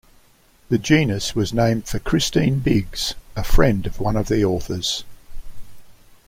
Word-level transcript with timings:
The 0.69 0.79
genus 0.79 1.35
was 1.35 1.53
named 1.53 1.87
for 1.87 1.99
Christine 1.99 2.57
Biggs, 2.57 3.13
a 3.35 3.43
friend 3.43 3.85
of 3.85 3.99
one 3.99 4.15
of 4.15 4.29
the 4.29 4.43
authors. 4.43 5.03